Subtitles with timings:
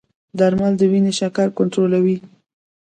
[0.39, 2.17] درمل د وینې شکر کنټرولوي.